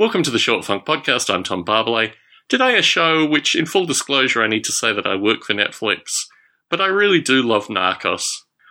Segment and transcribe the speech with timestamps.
[0.00, 1.28] Welcome to the Short Funk Podcast.
[1.28, 2.14] I'm Tom Barbalet.
[2.48, 5.52] Today, a show which, in full disclosure, I need to say that I work for
[5.52, 6.24] Netflix,
[6.70, 8.24] but I really do love Narcos.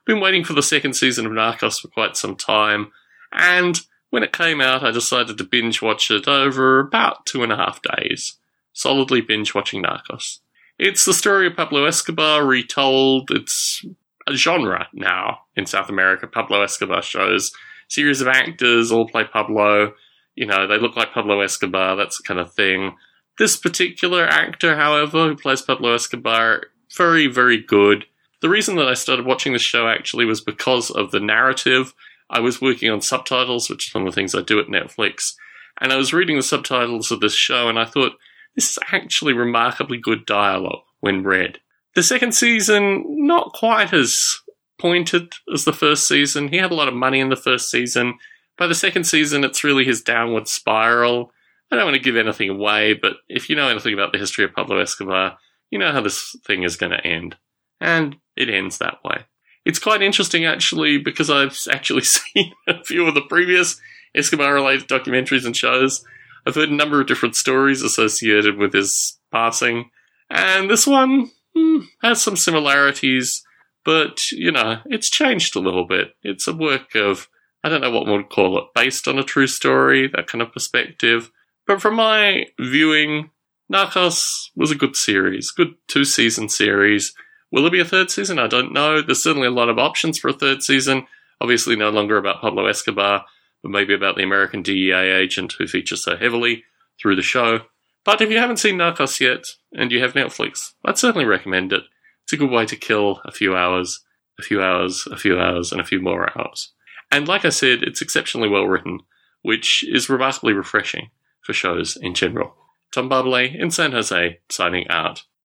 [0.00, 2.92] I've been waiting for the second season of Narcos for quite some time,
[3.32, 7.50] and when it came out, I decided to binge watch it over about two and
[7.50, 8.36] a half days.
[8.74, 10.40] Solidly binge watching Narcos.
[10.78, 13.30] It's the story of Pablo Escobar retold.
[13.30, 13.82] It's
[14.26, 16.26] a genre now in South America.
[16.26, 17.50] Pablo Escobar shows.
[17.88, 19.94] Series of actors all play Pablo.
[20.34, 22.96] You know, they look like Pablo Escobar, that's the kind of thing.
[23.38, 26.64] This particular actor, however, who plays Pablo Escobar,
[26.96, 28.04] very, very good.
[28.42, 31.94] The reason that I started watching the show actually was because of the narrative.
[32.30, 35.34] I was working on subtitles, which is one of the things I do at Netflix,
[35.80, 38.12] and I was reading the subtitles of this show and I thought,
[38.54, 41.58] this is actually remarkably good dialogue when read.
[41.94, 44.40] The second season, not quite as
[44.80, 46.48] pointed as the first season.
[46.48, 48.18] He had a lot of money in the first season.
[48.56, 51.32] By the second season, it's really his downward spiral.
[51.70, 54.44] I don't want to give anything away, but if you know anything about the history
[54.44, 55.38] of Pablo Escobar,
[55.70, 57.36] you know how this thing is going to end.
[57.80, 59.24] And it ends that way.
[59.64, 63.80] It's quite interesting, actually, because I've actually seen a few of the previous
[64.14, 66.04] Escobar related documentaries and shows.
[66.46, 69.90] I've heard a number of different stories associated with his passing.
[70.30, 73.42] And this one hmm, has some similarities,
[73.84, 76.14] but, you know, it's changed a little bit.
[76.22, 77.28] It's a work of
[77.64, 80.52] I don't know what would call it, based on a true story, that kind of
[80.52, 81.30] perspective.
[81.66, 83.30] But from my viewing,
[83.72, 87.14] Narcos was a good series, good two season series.
[87.50, 88.38] Will there be a third season?
[88.38, 89.00] I don't know.
[89.00, 91.06] There's certainly a lot of options for a third season.
[91.40, 93.24] Obviously, no longer about Pablo Escobar,
[93.62, 96.64] but maybe about the American DEA agent who features so heavily
[97.00, 97.60] through the show.
[98.04, 101.84] But if you haven't seen Narcos yet and you have Netflix, I'd certainly recommend it.
[102.24, 104.00] It's a good way to kill a few hours,
[104.38, 106.73] a few hours, a few hours, and a few more hours.
[107.14, 108.98] And like I said, it's exceptionally well written,
[109.42, 111.10] which is remarkably refreshing
[111.42, 112.56] for shows in general.
[112.92, 115.22] Tom Barbalet in San Jose, signing out.